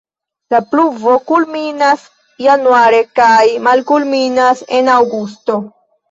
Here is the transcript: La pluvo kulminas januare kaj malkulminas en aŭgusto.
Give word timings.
La 0.51 0.59
pluvo 0.69 1.11
kulminas 1.31 2.05
januare 2.45 3.01
kaj 3.19 3.43
malkulminas 3.67 4.63
en 4.79 4.89
aŭgusto. 4.95 5.59